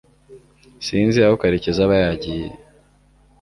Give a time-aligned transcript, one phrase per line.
[0.85, 2.49] Sinzi aho karekezi aba yajyiye